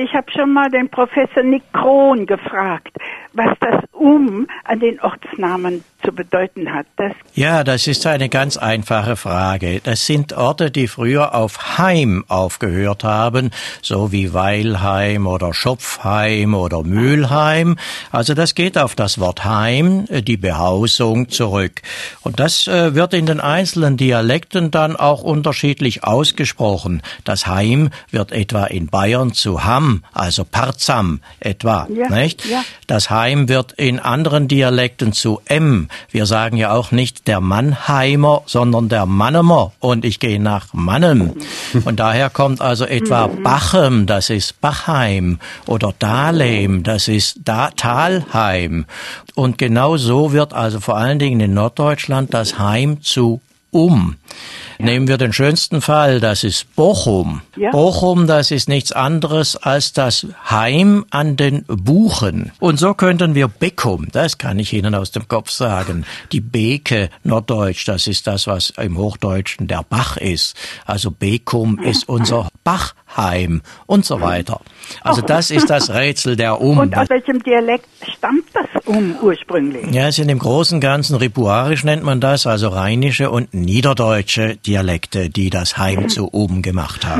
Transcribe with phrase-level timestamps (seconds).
[0.00, 2.96] ich habe schon mal den Professor Nick Krohn gefragt,
[3.32, 6.86] was das Um an den Ortsnamen zu bedeuten hat.
[6.96, 9.80] Das ja, das ist eine ganz einfache Frage.
[9.82, 13.50] Das sind Orte, die früher auf Heim aufgehört haben,
[13.82, 17.76] so wie Weilheim oder Schopfheim oder Mühlheim.
[18.10, 21.82] Also das geht auf das Wort Heim, die Behausung zurück.
[22.22, 27.02] Und das äh, wird in den einzelnen Dialekten dann auch unterschiedlich ausgesprochen.
[27.24, 32.44] Das Heim wird etwa in Bayern zu Ham, also Parzam etwa, ja, nicht?
[32.46, 32.64] Ja.
[32.86, 35.88] Das Heim wird in anderen Dialekten zu M.
[36.10, 41.32] Wir sagen ja auch nicht der Mannheimer, sondern der Mannemer und ich gehe nach Mannem.
[41.84, 43.42] Und daher kommt also etwa mhm.
[43.42, 48.86] Bachem, das ist Bachheim oder Dahlem, das ist da Talheim.
[49.34, 54.16] Und genau so wird also vor allen Dingen in Norddeutschland das Heim zu um.
[54.78, 54.86] Ja.
[54.86, 57.42] Nehmen wir den schönsten Fall, das ist Bochum.
[57.56, 57.70] Ja.
[57.70, 62.52] Bochum, das ist nichts anderes als das Heim an den Buchen.
[62.60, 66.04] Und so könnten wir Beckum, das kann ich Ihnen aus dem Kopf sagen.
[66.32, 70.56] Die Beke, Norddeutsch, das ist das, was im Hochdeutschen der Bach ist.
[70.86, 72.48] Also Beckum ist unser
[73.10, 74.60] Bachheim und so weiter.
[75.02, 76.78] Also das ist das Rätsel der Um.
[76.78, 77.86] Und aus welchem Dialekt
[78.16, 79.92] stammt das Um ursprünglich?
[79.92, 84.56] Ja, es sind im Großen und Ganzen Ripuarisch nennt man das, also rheinische und niederdeutsche
[84.56, 87.18] Dialekte, die das Heim zu Um gemacht haben.